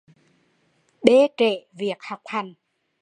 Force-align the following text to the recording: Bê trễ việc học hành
Bê 1.05 1.27
trễ 1.37 1.65
việc 1.73 1.97
học 2.09 2.21
hành 2.25 2.53